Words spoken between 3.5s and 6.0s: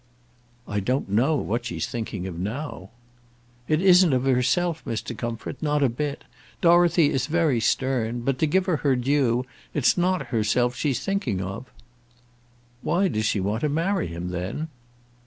"It isn't of herself, Mr. Comfort; not a